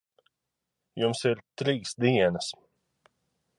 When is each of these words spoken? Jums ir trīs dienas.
Jums 1.01 1.21
ir 1.33 1.45
trīs 1.63 1.93
dienas. 2.07 2.51